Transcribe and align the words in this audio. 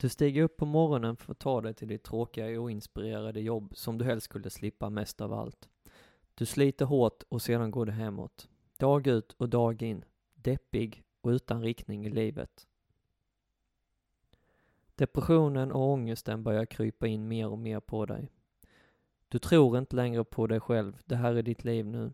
Du 0.00 0.08
stiger 0.08 0.42
upp 0.42 0.56
på 0.56 0.66
morgonen 0.66 1.16
för 1.16 1.32
att 1.32 1.38
ta 1.38 1.60
dig 1.60 1.74
till 1.74 1.88
ditt 1.88 2.02
tråkiga 2.02 2.46
och 2.46 2.64
oinspirerade 2.64 3.40
jobb 3.40 3.72
som 3.76 3.98
du 3.98 4.04
helst 4.04 4.24
skulle 4.24 4.50
slippa 4.50 4.90
mest 4.90 5.20
av 5.20 5.32
allt. 5.32 5.68
Du 6.34 6.46
sliter 6.46 6.84
hårt 6.84 7.22
och 7.28 7.42
sedan 7.42 7.70
går 7.70 7.86
du 7.86 7.92
hemåt. 7.92 8.48
Dag 8.76 9.06
ut 9.06 9.32
och 9.32 9.48
dag 9.48 9.82
in. 9.82 10.04
Deppig 10.34 11.02
och 11.20 11.28
utan 11.28 11.62
riktning 11.62 12.06
i 12.06 12.10
livet. 12.10 12.66
Depressionen 14.94 15.72
och 15.72 15.88
ångesten 15.88 16.42
börjar 16.42 16.66
krypa 16.66 17.06
in 17.06 17.28
mer 17.28 17.48
och 17.48 17.58
mer 17.58 17.80
på 17.80 18.06
dig. 18.06 18.32
Du 19.28 19.38
tror 19.38 19.78
inte 19.78 19.96
längre 19.96 20.24
på 20.24 20.46
dig 20.46 20.60
själv, 20.60 20.98
det 21.04 21.16
här 21.16 21.34
är 21.34 21.42
ditt 21.42 21.64
liv 21.64 21.86
nu. 21.86 22.12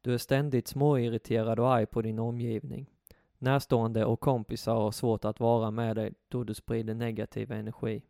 Du 0.00 0.14
är 0.14 0.18
ständigt 0.18 0.68
småirriterad 0.68 1.60
och 1.60 1.72
arg 1.74 1.86
på 1.86 2.02
din 2.02 2.18
omgivning. 2.18 2.93
Närstående 3.38 4.04
och 4.04 4.20
kompisar 4.20 4.74
har 4.74 4.90
svårt 4.90 5.24
att 5.24 5.40
vara 5.40 5.70
med 5.70 5.96
dig 5.96 6.14
då 6.28 6.44
du 6.44 6.54
sprider 6.54 6.94
negativ 6.94 7.52
energi. 7.52 8.02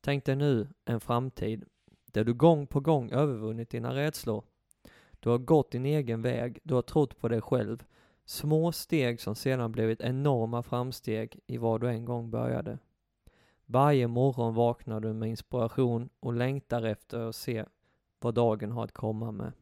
Tänk 0.00 0.24
dig 0.24 0.36
nu 0.36 0.68
en 0.84 1.00
framtid 1.00 1.64
där 2.04 2.24
du 2.24 2.34
gång 2.34 2.66
på 2.66 2.80
gång 2.80 3.10
övervunnit 3.10 3.70
dina 3.70 3.94
rädslor. 3.94 4.44
Du 5.20 5.30
har 5.30 5.38
gått 5.38 5.70
din 5.70 5.86
egen 5.86 6.22
väg, 6.22 6.58
du 6.62 6.74
har 6.74 6.82
trott 6.82 7.18
på 7.18 7.28
dig 7.28 7.40
själv. 7.40 7.84
Små 8.24 8.72
steg 8.72 9.20
som 9.20 9.34
sedan 9.34 9.72
blivit 9.72 10.00
enorma 10.00 10.62
framsteg 10.62 11.40
i 11.46 11.58
vad 11.58 11.80
du 11.80 11.88
en 11.88 12.04
gång 12.04 12.30
började. 12.30 12.78
Varje 13.66 14.06
morgon 14.06 14.54
vaknar 14.54 15.00
du 15.00 15.12
med 15.12 15.28
inspiration 15.28 16.08
och 16.20 16.32
längtar 16.32 16.82
efter 16.82 17.20
att 17.20 17.36
se 17.36 17.64
vad 18.20 18.34
dagen 18.34 18.72
har 18.72 18.84
att 18.84 18.92
komma 18.92 19.30
med. 19.32 19.52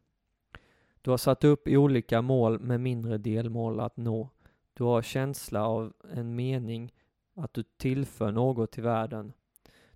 Du 1.06 1.10
har 1.10 1.18
satt 1.18 1.44
upp 1.44 1.68
olika 1.68 2.22
mål 2.22 2.60
med 2.60 2.80
mindre 2.80 3.18
delmål 3.18 3.80
att 3.80 3.96
nå. 3.96 4.28
Du 4.74 4.84
har 4.84 5.02
känsla 5.02 5.66
av 5.66 5.92
en 6.14 6.34
mening, 6.34 6.92
att 7.36 7.54
du 7.54 7.62
tillför 7.62 8.32
något 8.32 8.72
till 8.72 8.82
världen. 8.82 9.32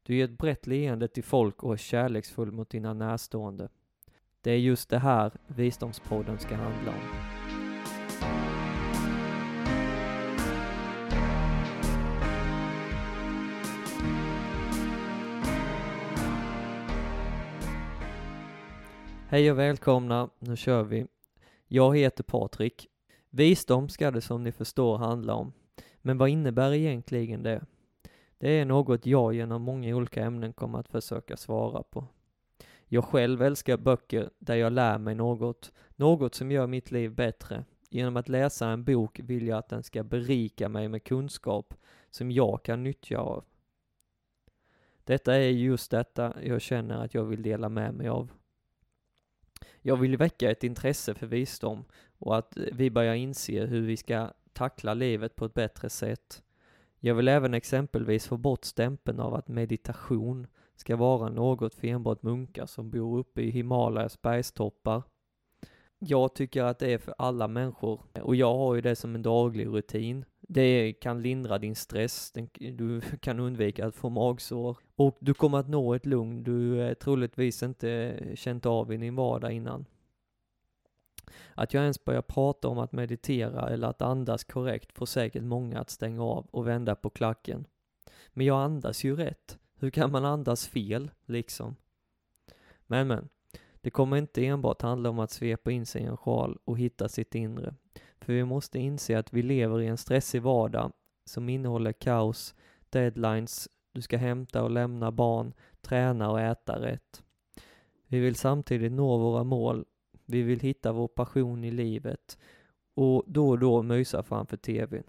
Du 0.02 0.16
ger 0.16 0.24
ett 0.24 0.38
brett 0.38 0.66
leende 0.66 1.08
till 1.08 1.24
folk 1.24 1.62
och 1.62 1.72
är 1.72 1.76
kärleksfull 1.76 2.52
mot 2.52 2.70
dina 2.70 2.94
närstående. 2.94 3.68
Det 4.40 4.50
är 4.50 4.58
just 4.58 4.90
det 4.90 4.98
här 4.98 5.32
Visdomspodden 5.46 6.38
ska 6.38 6.56
handla 6.56 6.90
om. 6.90 7.29
Hej 19.32 19.50
och 19.50 19.58
välkomna, 19.58 20.30
nu 20.38 20.56
kör 20.56 20.82
vi. 20.82 21.06
Jag 21.68 21.96
heter 21.96 22.24
Patrik. 22.24 22.88
Visdom 23.30 23.88
ska 23.88 24.10
det 24.10 24.20
som 24.20 24.42
ni 24.42 24.52
förstår 24.52 24.98
handla 24.98 25.34
om. 25.34 25.52
Men 25.98 26.18
vad 26.18 26.28
innebär 26.28 26.72
egentligen 26.72 27.42
det? 27.42 27.64
Det 28.38 28.50
är 28.50 28.64
något 28.64 29.06
jag 29.06 29.34
genom 29.34 29.62
många 29.62 29.96
olika 29.96 30.24
ämnen 30.24 30.52
kommer 30.52 30.78
att 30.78 30.88
försöka 30.88 31.36
svara 31.36 31.82
på. 31.82 32.06
Jag 32.86 33.04
själv 33.04 33.42
älskar 33.42 33.76
böcker 33.76 34.30
där 34.38 34.54
jag 34.54 34.72
lär 34.72 34.98
mig 34.98 35.14
något, 35.14 35.72
något 35.96 36.34
som 36.34 36.50
gör 36.50 36.66
mitt 36.66 36.90
liv 36.90 37.14
bättre. 37.14 37.64
Genom 37.90 38.16
att 38.16 38.28
läsa 38.28 38.68
en 38.68 38.84
bok 38.84 39.20
vill 39.22 39.46
jag 39.46 39.58
att 39.58 39.68
den 39.68 39.82
ska 39.82 40.02
berika 40.02 40.68
mig 40.68 40.88
med 40.88 41.04
kunskap 41.04 41.74
som 42.10 42.30
jag 42.30 42.62
kan 42.62 42.82
nyttja 42.82 43.18
av. 43.18 43.44
Detta 45.04 45.36
är 45.36 45.48
just 45.48 45.90
detta 45.90 46.34
jag 46.42 46.60
känner 46.60 47.04
att 47.04 47.14
jag 47.14 47.24
vill 47.24 47.42
dela 47.42 47.68
med 47.68 47.94
mig 47.94 48.08
av. 48.08 48.30
Jag 49.82 49.96
vill 49.96 50.16
väcka 50.16 50.50
ett 50.50 50.64
intresse 50.64 51.14
för 51.14 51.26
visdom 51.26 51.84
och 52.18 52.36
att 52.38 52.56
vi 52.72 52.90
börjar 52.90 53.14
inse 53.14 53.66
hur 53.66 53.82
vi 53.82 53.96
ska 53.96 54.30
tackla 54.52 54.94
livet 54.94 55.36
på 55.36 55.44
ett 55.44 55.54
bättre 55.54 55.90
sätt. 55.90 56.42
Jag 56.98 57.14
vill 57.14 57.28
även 57.28 57.54
exempelvis 57.54 58.26
få 58.26 58.36
bort 58.36 58.64
stämpeln 58.64 59.20
av 59.20 59.34
att 59.34 59.48
meditation 59.48 60.46
ska 60.76 60.96
vara 60.96 61.28
något 61.28 61.74
för 61.74 61.86
enbart 61.86 62.22
munkar 62.22 62.66
som 62.66 62.90
bor 62.90 63.18
uppe 63.18 63.42
i 63.42 63.50
Himalayas 63.50 64.22
bergstoppar. 64.22 65.02
Jag 65.98 66.34
tycker 66.34 66.62
att 66.62 66.78
det 66.78 66.92
är 66.92 66.98
för 66.98 67.14
alla 67.18 67.48
människor 67.48 68.02
och 68.22 68.36
jag 68.36 68.56
har 68.56 68.74
ju 68.74 68.80
det 68.80 68.96
som 68.96 69.14
en 69.14 69.22
daglig 69.22 69.66
rutin. 69.66 70.24
Det 70.52 70.92
kan 70.92 71.22
lindra 71.22 71.58
din 71.58 71.76
stress, 71.76 72.32
du 72.58 73.00
kan 73.20 73.40
undvika 73.40 73.86
att 73.86 73.96
få 73.96 74.08
magsår 74.08 74.78
och 74.96 75.16
du 75.20 75.34
kommer 75.34 75.58
att 75.58 75.68
nå 75.68 75.94
ett 75.94 76.06
lugn 76.06 76.42
du 76.42 76.82
eh, 76.82 76.94
troligtvis 76.94 77.62
inte 77.62 77.90
eh, 77.90 78.34
känt 78.34 78.66
av 78.66 78.92
i 78.92 78.96
din 78.96 79.14
vardag 79.14 79.52
innan. 79.52 79.84
Att 81.54 81.74
jag 81.74 81.82
ens 81.82 82.04
börjar 82.04 82.22
prata 82.22 82.68
om 82.68 82.78
att 82.78 82.92
meditera 82.92 83.68
eller 83.68 83.88
att 83.88 84.02
andas 84.02 84.44
korrekt 84.44 84.92
får 84.92 85.06
säkert 85.06 85.42
många 85.42 85.80
att 85.80 85.90
stänga 85.90 86.24
av 86.24 86.46
och 86.50 86.66
vända 86.66 86.94
på 86.94 87.10
klacken. 87.10 87.66
Men 88.28 88.46
jag 88.46 88.62
andas 88.62 89.04
ju 89.04 89.16
rätt. 89.16 89.58
Hur 89.74 89.90
kan 89.90 90.12
man 90.12 90.24
andas 90.24 90.68
fel, 90.68 91.10
liksom? 91.26 91.76
Men 92.86 93.08
men, 93.08 93.28
det 93.80 93.90
kommer 93.90 94.16
inte 94.16 94.46
enbart 94.46 94.82
handla 94.82 95.10
om 95.10 95.18
att 95.18 95.30
svepa 95.30 95.70
in 95.70 95.86
sig 95.86 96.02
i 96.02 96.06
en 96.06 96.16
sjal 96.16 96.58
och 96.64 96.78
hitta 96.78 97.08
sitt 97.08 97.34
inre. 97.34 97.74
För 98.20 98.32
vi 98.32 98.44
måste 98.44 98.78
inse 98.78 99.18
att 99.18 99.32
vi 99.32 99.42
lever 99.42 99.80
i 99.80 99.86
en 99.86 99.96
stressig 99.96 100.42
vardag 100.42 100.92
som 101.24 101.48
innehåller 101.48 101.92
kaos, 101.92 102.54
deadlines, 102.90 103.68
du 103.92 104.02
ska 104.02 104.16
hämta 104.16 104.62
och 104.62 104.70
lämna 104.70 105.12
barn, 105.12 105.52
träna 105.80 106.30
och 106.30 106.40
äta 106.40 106.80
rätt. 106.80 107.22
Vi 108.06 108.20
vill 108.20 108.34
samtidigt 108.34 108.92
nå 108.92 109.18
våra 109.18 109.44
mål 109.44 109.84
vi 110.30 110.42
vill 110.42 110.60
hitta 110.60 110.92
vår 110.92 111.08
passion 111.08 111.64
i 111.64 111.70
livet 111.70 112.38
och 112.94 113.24
då 113.26 113.48
och 113.48 113.58
då 113.58 113.82
mysa 113.82 114.22
framför 114.22 114.56
TVn. 114.56 115.04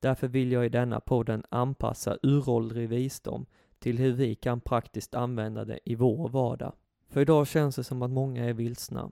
Därför 0.00 0.28
vill 0.28 0.52
jag 0.52 0.66
i 0.66 0.68
denna 0.68 1.00
podden 1.00 1.44
anpassa 1.48 2.18
uråldrig 2.22 2.88
visdom 2.88 3.46
till 3.78 3.98
hur 3.98 4.12
vi 4.12 4.34
kan 4.34 4.60
praktiskt 4.60 5.14
använda 5.14 5.64
det 5.64 5.78
i 5.84 5.94
vår 5.94 6.28
vardag. 6.28 6.72
För 7.08 7.20
idag 7.20 7.46
känns 7.46 7.76
det 7.76 7.84
som 7.84 8.02
att 8.02 8.10
många 8.10 8.44
är 8.44 8.52
vilsna. 8.52 9.10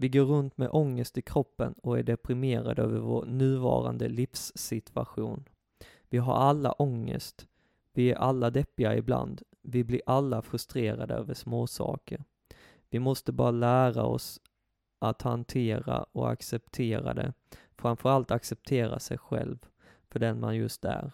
Vi 0.00 0.08
går 0.08 0.24
runt 0.24 0.58
med 0.58 0.68
ångest 0.72 1.18
i 1.18 1.22
kroppen 1.22 1.72
och 1.82 1.98
är 1.98 2.02
deprimerade 2.02 2.82
över 2.82 2.98
vår 2.98 3.24
nuvarande 3.24 4.08
livssituation. 4.08 5.44
Vi 6.08 6.18
har 6.18 6.34
alla 6.34 6.72
ångest. 6.72 7.46
Vi 7.92 8.10
är 8.10 8.16
alla 8.16 8.50
deppiga 8.50 8.96
ibland. 8.96 9.42
Vi 9.62 9.84
blir 9.84 10.00
alla 10.06 10.42
frustrerade 10.42 11.14
över 11.14 11.34
småsaker. 11.34 12.24
Vi 12.90 12.98
måste 12.98 13.32
bara 13.32 13.50
lära 13.50 14.04
oss 14.04 14.40
att 14.98 15.22
hantera 15.22 16.06
och 16.12 16.30
acceptera 16.30 17.14
det. 17.14 17.32
Framförallt 17.76 18.30
acceptera 18.30 18.98
sig 18.98 19.18
själv 19.18 19.58
för 20.08 20.18
den 20.18 20.40
man 20.40 20.56
just 20.56 20.84
är. 20.84 21.12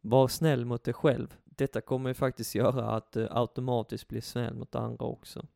Var 0.00 0.28
snäll 0.28 0.64
mot 0.64 0.84
dig 0.84 0.94
själv. 0.94 1.36
Detta 1.44 1.80
kommer 1.80 2.10
ju 2.10 2.14
faktiskt 2.14 2.54
göra 2.54 2.90
att 2.90 3.12
du 3.12 3.28
automatiskt 3.30 4.08
blir 4.08 4.20
snäll 4.20 4.54
mot 4.54 4.74
andra 4.74 5.06
också. 5.06 5.46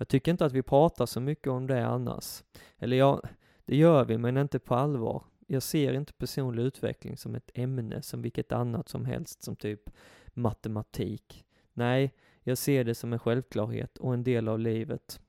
Jag 0.00 0.08
tycker 0.08 0.30
inte 0.30 0.44
att 0.44 0.52
vi 0.52 0.62
pratar 0.62 1.06
så 1.06 1.20
mycket 1.20 1.46
om 1.46 1.66
det 1.66 1.86
annars. 1.86 2.42
Eller 2.78 2.96
ja, 2.96 3.22
det 3.64 3.76
gör 3.76 4.04
vi, 4.04 4.18
men 4.18 4.36
inte 4.36 4.58
på 4.58 4.74
allvar. 4.74 5.24
Jag 5.46 5.62
ser 5.62 5.92
inte 5.92 6.12
personlig 6.12 6.62
utveckling 6.62 7.16
som 7.16 7.34
ett 7.34 7.50
ämne 7.54 8.02
som 8.02 8.22
vilket 8.22 8.52
annat 8.52 8.88
som 8.88 9.04
helst, 9.04 9.42
som 9.42 9.56
typ 9.56 9.90
matematik. 10.34 11.44
Nej, 11.72 12.14
jag 12.42 12.58
ser 12.58 12.84
det 12.84 12.94
som 12.94 13.12
en 13.12 13.18
självklarhet 13.18 13.98
och 13.98 14.14
en 14.14 14.24
del 14.24 14.48
av 14.48 14.58
livet. 14.58 15.20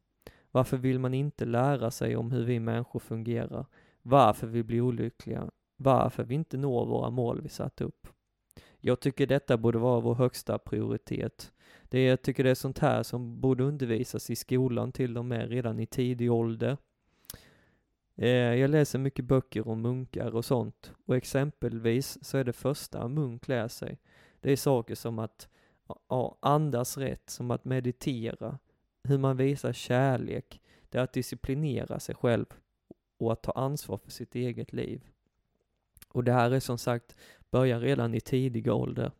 Varför 0.51 0.77
vill 0.77 0.99
man 0.99 1.13
inte 1.13 1.45
lära 1.45 1.91
sig 1.91 2.15
om 2.15 2.31
hur 2.31 2.45
vi 2.45 2.59
människor 2.59 2.99
fungerar? 2.99 3.65
Varför 4.01 4.47
vi 4.47 4.63
blir 4.63 4.81
olyckliga? 4.81 5.51
Varför 5.75 6.23
vi 6.23 6.35
inte 6.35 6.57
når 6.57 6.85
våra 6.85 7.09
mål 7.09 7.41
vi 7.41 7.49
satt 7.49 7.81
upp? 7.81 8.07
Jag 8.81 8.99
tycker 8.99 9.27
detta 9.27 9.57
borde 9.57 9.77
vara 9.77 9.99
vår 9.99 10.15
högsta 10.15 10.57
prioritet. 10.57 11.51
Det 11.89 11.99
är, 11.99 12.09
jag 12.09 12.21
tycker 12.21 12.43
det 12.43 12.49
är 12.49 12.55
sånt 12.55 12.79
här 12.79 13.03
som 13.03 13.41
borde 13.41 13.63
undervisas 13.63 14.29
i 14.29 14.35
skolan 14.35 14.91
till 14.91 15.17
och 15.17 15.25
med 15.25 15.49
redan 15.49 15.79
i 15.79 15.85
tidig 15.85 16.31
ålder. 16.31 16.77
Eh, 18.15 18.29
jag 18.29 18.69
läser 18.69 18.99
mycket 18.99 19.25
böcker 19.25 19.67
om 19.67 19.81
munkar 19.81 20.35
och 20.35 20.45
sånt 20.45 20.93
och 21.05 21.15
exempelvis 21.15 22.17
så 22.21 22.37
är 22.37 22.43
det 22.43 22.53
första 22.53 23.03
en 23.03 23.13
munk 23.13 23.47
lär 23.47 23.67
sig, 23.67 23.99
det 24.39 24.51
är 24.51 24.57
saker 24.57 24.95
som 24.95 25.19
att 25.19 25.47
ja, 26.07 26.37
andas 26.39 26.97
rätt, 26.97 27.29
som 27.29 27.51
att 27.51 27.65
meditera, 27.65 28.59
hur 29.03 29.17
man 29.17 29.37
visar 29.37 29.73
kärlek, 29.73 30.61
det 30.89 30.97
är 30.97 31.03
att 31.03 31.13
disciplinera 31.13 31.99
sig 31.99 32.15
själv 32.15 32.45
och 33.17 33.33
att 33.33 33.43
ta 33.43 33.51
ansvar 33.51 33.97
för 33.97 34.11
sitt 34.11 34.35
eget 34.35 34.73
liv. 34.73 35.01
Och 36.11 36.23
det 36.23 36.31
här 36.31 36.51
är 36.51 36.59
som 36.59 36.77
sagt, 36.77 37.15
börjar 37.51 37.79
redan 37.79 38.13
i 38.13 38.21
tidig 38.21 38.67
ålder. 38.67 39.11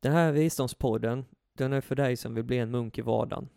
Den 0.00 0.12
här 0.12 0.32
visdomspodden, 0.32 1.24
den 1.52 1.72
är 1.72 1.80
för 1.80 1.94
dig 1.94 2.16
som 2.16 2.34
vill 2.34 2.44
bli 2.44 2.58
en 2.58 2.70
munk 2.70 2.98
i 2.98 3.02
vardagen. 3.02 3.48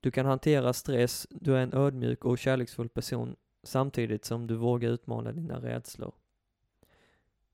Du 0.00 0.10
kan 0.10 0.26
hantera 0.26 0.72
stress, 0.72 1.26
du 1.30 1.56
är 1.56 1.62
en 1.62 1.74
ödmjuk 1.74 2.24
och 2.24 2.38
kärleksfull 2.38 2.88
person 2.88 3.36
samtidigt 3.62 4.24
som 4.24 4.46
du 4.46 4.56
vågar 4.56 4.90
utmana 4.90 5.32
dina 5.32 5.60
rädslor. 5.60 6.12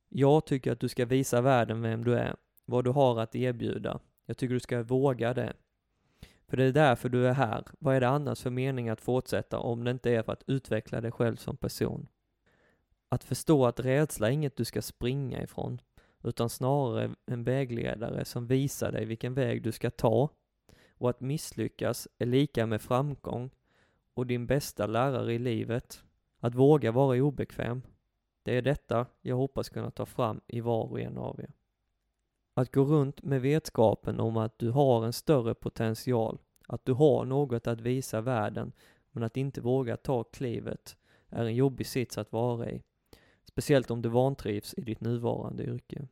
Jag 0.08 0.46
tycker 0.46 0.72
att 0.72 0.80
du 0.80 0.88
ska 0.88 1.04
visa 1.04 1.40
världen 1.40 1.82
vem 1.82 2.04
du 2.04 2.14
är 2.14 2.36
vad 2.64 2.84
du 2.84 2.90
har 2.90 3.20
att 3.20 3.34
erbjuda. 3.34 4.00
Jag 4.26 4.36
tycker 4.36 4.54
du 4.54 4.60
ska 4.60 4.82
våga 4.82 5.34
det. 5.34 5.52
För 6.46 6.56
det 6.56 6.64
är 6.64 6.72
därför 6.72 7.08
du 7.08 7.26
är 7.26 7.32
här. 7.32 7.64
Vad 7.78 7.96
är 7.96 8.00
det 8.00 8.08
annars 8.08 8.42
för 8.42 8.50
mening 8.50 8.88
att 8.88 9.00
fortsätta 9.00 9.58
om 9.58 9.84
det 9.84 9.90
inte 9.90 10.10
är 10.10 10.22
för 10.22 10.32
att 10.32 10.44
utveckla 10.46 11.00
dig 11.00 11.10
själv 11.10 11.36
som 11.36 11.56
person? 11.56 12.08
Att 13.14 13.24
förstå 13.24 13.66
att 13.66 13.80
rädsla 13.80 14.28
är 14.28 14.32
inget 14.32 14.56
du 14.56 14.64
ska 14.64 14.82
springa 14.82 15.42
ifrån, 15.42 15.80
utan 16.22 16.50
snarare 16.50 17.14
en 17.26 17.44
vägledare 17.44 18.24
som 18.24 18.46
visar 18.46 18.92
dig 18.92 19.04
vilken 19.04 19.34
väg 19.34 19.62
du 19.62 19.72
ska 19.72 19.90
ta 19.90 20.28
och 20.98 21.10
att 21.10 21.20
misslyckas 21.20 22.08
är 22.18 22.26
lika 22.26 22.66
med 22.66 22.82
framgång 22.82 23.50
och 24.14 24.26
din 24.26 24.46
bästa 24.46 24.86
lärare 24.86 25.34
i 25.34 25.38
livet. 25.38 26.04
Att 26.38 26.54
våga 26.54 26.92
vara 26.92 27.22
obekväm. 27.22 27.82
Det 28.42 28.56
är 28.56 28.62
detta 28.62 29.06
jag 29.20 29.36
hoppas 29.36 29.68
kunna 29.68 29.90
ta 29.90 30.06
fram 30.06 30.40
i 30.46 30.60
var 30.60 30.84
och 30.84 31.00
en 31.00 31.18
av 31.18 31.40
er. 31.40 31.52
Att 32.54 32.74
gå 32.74 32.84
runt 32.84 33.22
med 33.22 33.40
vetskapen 33.40 34.20
om 34.20 34.36
att 34.36 34.58
du 34.58 34.70
har 34.70 35.04
en 35.04 35.12
större 35.12 35.54
potential, 35.54 36.38
att 36.66 36.84
du 36.84 36.92
har 36.92 37.24
något 37.24 37.66
att 37.66 37.80
visa 37.80 38.20
världen, 38.20 38.72
men 39.10 39.22
att 39.22 39.36
inte 39.36 39.60
våga 39.60 39.96
ta 39.96 40.24
klivet 40.24 40.96
är 41.28 41.44
en 41.44 41.54
jobbig 41.54 41.86
sits 41.86 42.18
att 42.18 42.32
vara 42.32 42.70
i. 42.70 42.82
Speciellt 43.54 43.90
om 43.90 44.02
du 44.02 44.08
vantrivs 44.08 44.74
i 44.76 44.80
ditt 44.80 45.00
nuvarande 45.00 45.64
yrke. 45.64 46.08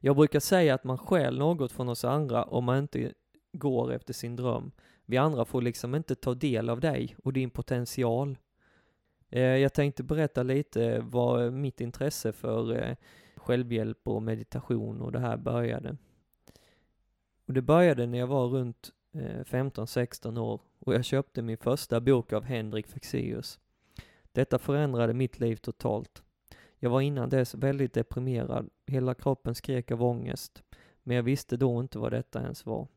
Jag 0.00 0.16
brukar 0.16 0.40
säga 0.40 0.74
att 0.74 0.84
man 0.84 0.98
stjäl 0.98 1.38
något 1.38 1.72
från 1.72 1.88
oss 1.88 2.04
andra 2.04 2.44
om 2.44 2.64
man 2.64 2.78
inte 2.78 3.12
går 3.52 3.92
efter 3.92 4.14
sin 4.14 4.36
dröm. 4.36 4.72
Vi 5.06 5.16
andra 5.16 5.44
får 5.44 5.62
liksom 5.62 5.94
inte 5.94 6.14
ta 6.14 6.34
del 6.34 6.70
av 6.70 6.80
dig 6.80 7.16
och 7.24 7.32
din 7.32 7.50
potential. 7.50 8.38
Eh, 9.28 9.42
jag 9.42 9.72
tänkte 9.72 10.02
berätta 10.02 10.42
lite 10.42 11.00
vad 11.00 11.52
mitt 11.52 11.80
intresse 11.80 12.32
för 12.32 12.76
eh, 12.76 12.96
självhjälp 13.36 14.08
och 14.08 14.22
meditation 14.22 15.00
och 15.00 15.12
det 15.12 15.20
här 15.20 15.36
började. 15.36 15.96
Och 17.46 17.52
det 17.52 17.62
började 17.62 18.06
när 18.06 18.18
jag 18.18 18.26
var 18.26 18.46
runt 18.46 18.90
eh, 19.14 19.44
15-16 19.44 20.38
år 20.38 20.60
och 20.78 20.94
jag 20.94 21.04
köpte 21.04 21.42
min 21.42 21.58
första 21.58 22.00
bok 22.00 22.32
av 22.32 22.44
Henrik 22.44 22.86
Fexeus. 22.86 23.58
Detta 24.32 24.58
förändrade 24.58 25.14
mitt 25.14 25.40
liv 25.40 25.56
totalt. 25.56 26.22
Jag 26.78 26.90
var 26.90 27.00
innan 27.00 27.28
dess 27.28 27.54
väldigt 27.54 27.94
deprimerad, 27.94 28.70
hela 28.86 29.14
kroppen 29.14 29.54
skrek 29.54 29.90
av 29.90 30.02
ångest, 30.02 30.62
men 31.02 31.16
jag 31.16 31.22
visste 31.22 31.56
då 31.56 31.80
inte 31.80 31.98
vad 31.98 32.12
detta 32.12 32.42
ens 32.42 32.66
var. 32.66 32.88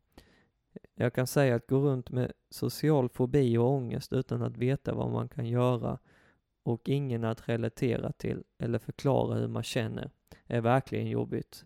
Jag 0.95 1.13
kan 1.13 1.27
säga 1.27 1.55
att 1.55 1.67
gå 1.67 1.77
runt 1.77 2.09
med 2.09 2.31
social 2.49 3.09
fobi 3.09 3.57
och 3.57 3.69
ångest 3.69 4.13
utan 4.13 4.41
att 4.41 4.57
veta 4.57 4.93
vad 4.93 5.11
man 5.11 5.29
kan 5.29 5.45
göra 5.45 5.99
och 6.63 6.89
ingen 6.89 7.23
att 7.23 7.49
relatera 7.49 8.11
till 8.11 8.43
eller 8.57 8.79
förklara 8.79 9.35
hur 9.35 9.47
man 9.47 9.63
känner 9.63 10.09
är 10.45 10.61
verkligen 10.61 11.09
jobbigt. 11.09 11.65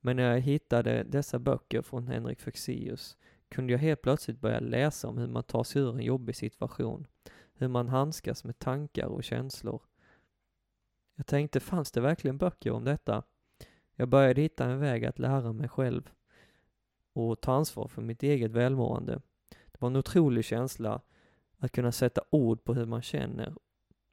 Men 0.00 0.16
när 0.16 0.32
jag 0.34 0.40
hittade 0.40 1.02
dessa 1.02 1.38
böcker 1.38 1.82
från 1.82 2.08
Henrik 2.08 2.40
Fexeus 2.40 3.16
kunde 3.48 3.72
jag 3.72 3.80
helt 3.80 4.02
plötsligt 4.02 4.40
börja 4.40 4.60
läsa 4.60 5.08
om 5.08 5.18
hur 5.18 5.26
man 5.26 5.42
tar 5.42 5.64
sig 5.64 5.82
ur 5.82 5.94
en 5.94 6.04
jobbig 6.04 6.36
situation, 6.36 7.06
hur 7.58 7.68
man 7.68 7.88
handskas 7.88 8.44
med 8.44 8.58
tankar 8.58 9.06
och 9.06 9.24
känslor. 9.24 9.82
Jag 11.14 11.26
tänkte, 11.26 11.60
fanns 11.60 11.90
det 11.90 12.00
verkligen 12.00 12.38
böcker 12.38 12.70
om 12.70 12.84
detta? 12.84 13.22
Jag 13.94 14.08
började 14.08 14.40
hitta 14.40 14.64
en 14.64 14.80
väg 14.80 15.04
att 15.04 15.18
lära 15.18 15.52
mig 15.52 15.68
själv 15.68 16.10
och 17.12 17.40
ta 17.40 17.52
ansvar 17.52 17.88
för 17.88 18.02
mitt 18.02 18.22
eget 18.22 18.50
välmående. 18.50 19.20
Det 19.48 19.80
var 19.80 19.88
en 19.88 19.96
otrolig 19.96 20.44
känsla 20.44 21.00
att 21.58 21.72
kunna 21.72 21.92
sätta 21.92 22.22
ord 22.30 22.64
på 22.64 22.74
hur 22.74 22.86
man 22.86 23.02
känner 23.02 23.54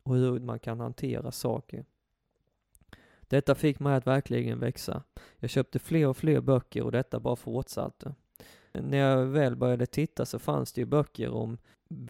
och 0.03 0.15
hur 0.15 0.39
man 0.39 0.59
kan 0.59 0.79
hantera 0.79 1.31
saker. 1.31 1.85
Detta 3.21 3.55
fick 3.55 3.79
mig 3.79 3.95
att 3.95 4.07
verkligen 4.07 4.59
växa. 4.59 5.03
Jag 5.37 5.49
köpte 5.49 5.79
fler 5.79 6.07
och 6.07 6.17
fler 6.17 6.41
böcker 6.41 6.83
och 6.83 6.91
detta 6.91 7.19
bara 7.19 7.35
fortsatte. 7.35 8.15
När 8.81 8.97
jag 8.97 9.25
väl 9.25 9.55
började 9.55 9.85
titta 9.85 10.25
så 10.25 10.39
fanns 10.39 10.73
det 10.73 10.81
ju 10.81 10.85
böcker 10.85 11.29
om 11.29 11.57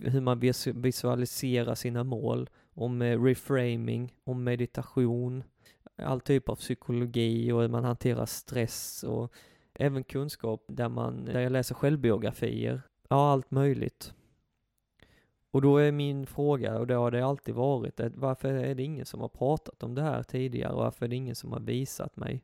hur 0.02 0.22
man 0.22 0.40
visualiserar 0.76 1.76
sina 1.76 2.04
mål, 2.04 2.50
om 2.74 3.02
eh, 3.02 3.24
reframing, 3.24 4.14
om 4.24 4.44
meditation, 4.44 5.44
all 5.96 6.22
typ 6.22 6.50
av 6.50 6.56
psykologi 6.56 7.52
och 7.52 7.62
hur 7.62 7.68
man 7.68 7.84
hanterar 7.84 8.26
stress 8.26 9.04
och 9.04 9.34
även 9.74 10.04
kunskap 10.04 10.64
där 10.68 10.90
man, 10.90 11.26
där 11.26 11.40
jag 11.40 11.52
läser 11.52 11.76
självbiografier. 11.76 12.82
Ja, 13.10 13.32
allt 13.32 13.52
möjligt. 13.52 14.14
Och 15.52 15.62
då 15.62 15.78
är 15.78 15.92
min 15.92 16.26
fråga, 16.26 16.80
och 16.80 16.88
det 16.88 16.94
har 16.94 17.12
det 17.12 17.26
alltid 17.26 17.56
varit, 17.56 18.00
varför 18.16 18.54
är 18.54 18.76
det 18.76 18.84
ingen 18.84 19.06
som 19.06 19.22
har 19.22 19.30
pratat 19.30 19.84
om 19.84 19.96
det 19.96 20.02
här 20.02 20.24
tidigare? 20.24 20.74
och 20.74 20.80
Varför 20.80 21.06
är 21.06 21.10
det 21.10 21.16
ingen 21.16 21.36
som 21.36 21.52
har 21.52 21.60
visat 21.60 22.16
mig? 22.18 22.44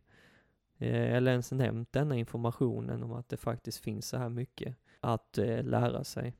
Eh, 0.82 1.14
eller 1.16 1.32
ens 1.32 1.52
nämnt 1.52 1.94
denna 1.94 2.16
informationen 2.16 3.04
om 3.04 3.12
att 3.12 3.30
det 3.30 3.38
faktiskt 3.38 3.84
finns 3.84 4.08
så 4.08 4.18
här 4.18 4.30
mycket 4.30 4.76
att 5.00 5.38
eh, 5.38 5.64
lära 5.64 6.04
sig. 6.04 6.34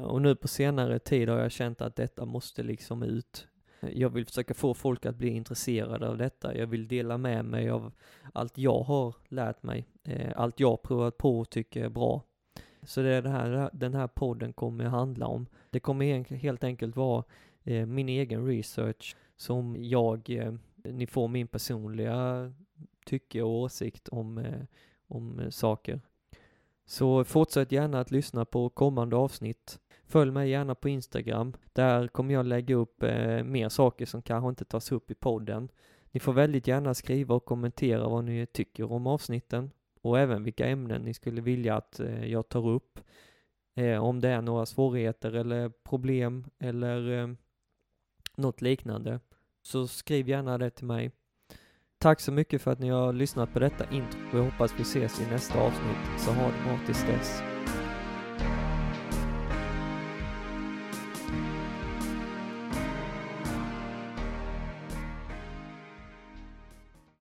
Och 0.00 0.22
nu 0.22 0.36
på 0.36 0.48
senare 0.48 0.98
tid 0.98 1.28
har 1.28 1.38
jag 1.38 1.52
känt 1.52 1.80
att 1.80 1.96
detta 1.96 2.24
måste 2.24 2.62
liksom 2.62 3.02
ut. 3.02 3.48
Jag 3.80 4.10
vill 4.10 4.26
försöka 4.26 4.54
få 4.54 4.74
folk 4.74 5.06
att 5.06 5.16
bli 5.16 5.28
intresserade 5.28 6.08
av 6.08 6.18
detta. 6.18 6.56
Jag 6.56 6.66
vill 6.66 6.88
dela 6.88 7.18
med 7.18 7.44
mig 7.44 7.70
av 7.70 7.92
allt 8.34 8.58
jag 8.58 8.82
har 8.82 9.14
lärt 9.28 9.62
mig, 9.62 9.86
eh, 10.04 10.32
allt 10.36 10.60
jag 10.60 10.82
provat 10.82 11.18
på 11.18 11.40
och 11.40 11.50
tycker 11.50 11.84
är 11.84 11.88
bra. 11.88 12.22
Så 12.82 13.00
det 13.02 13.14
är 13.14 13.22
det 13.22 13.30
här 13.30 13.70
den 13.72 13.94
här 13.94 14.06
podden 14.06 14.52
kommer 14.52 14.84
att 14.84 14.90
handla 14.90 15.26
om. 15.26 15.46
Det 15.70 15.80
kommer 15.80 16.34
helt 16.34 16.64
enkelt 16.64 16.96
vara 16.96 17.24
min 17.86 18.08
egen 18.08 18.46
research 18.46 19.16
som 19.36 19.76
jag, 19.78 20.30
ni 20.92 21.06
får 21.06 21.28
min 21.28 21.48
personliga 21.48 22.52
tycke 23.06 23.42
och 23.42 23.50
åsikt 23.50 24.08
om, 24.08 24.38
eh, 24.38 24.62
om 25.06 25.40
eh, 25.40 25.50
saker. 25.50 26.00
Så 26.84 27.24
fortsätt 27.24 27.72
gärna 27.72 28.00
att 28.00 28.10
lyssna 28.10 28.44
på 28.44 28.68
kommande 28.68 29.16
avsnitt. 29.16 29.80
Följ 30.04 30.30
mig 30.30 30.50
gärna 30.50 30.74
på 30.74 30.88
Instagram. 30.88 31.52
Där 31.72 32.08
kommer 32.08 32.34
jag 32.34 32.46
lägga 32.46 32.74
upp 32.74 33.02
eh, 33.02 33.44
mer 33.44 33.68
saker 33.68 34.06
som 34.06 34.22
kanske 34.22 34.48
inte 34.48 34.64
tas 34.64 34.92
upp 34.92 35.10
i 35.10 35.14
podden. 35.14 35.68
Ni 36.10 36.20
får 36.20 36.32
väldigt 36.32 36.66
gärna 36.66 36.94
skriva 36.94 37.34
och 37.34 37.44
kommentera 37.44 38.08
vad 38.08 38.24
ni 38.24 38.46
tycker 38.46 38.92
om 38.92 39.06
avsnitten 39.06 39.70
och 40.00 40.18
även 40.18 40.44
vilka 40.44 40.66
ämnen 40.66 41.02
ni 41.02 41.14
skulle 41.14 41.40
vilja 41.40 41.76
att 41.76 42.00
eh, 42.00 42.24
jag 42.26 42.48
tar 42.48 42.68
upp. 42.68 43.00
Eh, 43.74 44.04
om 44.04 44.20
det 44.20 44.28
är 44.28 44.42
några 44.42 44.66
svårigheter 44.66 45.32
eller 45.32 45.68
problem 45.68 46.46
eller 46.58 47.22
eh, 47.22 47.28
något 48.36 48.62
liknande. 48.62 49.20
Så 49.66 49.86
skriv 49.86 50.28
gärna 50.28 50.58
det 50.58 50.70
till 50.70 50.86
mig. 50.86 51.10
Tack 51.98 52.20
så 52.20 52.32
mycket 52.32 52.62
för 52.62 52.70
att 52.70 52.78
ni 52.78 52.88
har 52.88 53.12
lyssnat 53.12 53.52
på 53.52 53.58
detta 53.58 53.84
intro 53.90 54.20
och 54.32 54.38
jag 54.38 54.44
hoppas 54.44 54.74
vi 54.78 54.82
ses 54.82 55.20
i 55.20 55.26
nästa 55.30 55.60
avsnitt. 55.60 56.20
Så 56.20 56.30
ha 56.30 56.46
det 56.46 56.64
bra 56.64 56.78
tills 56.86 57.02
dess. 57.02 57.55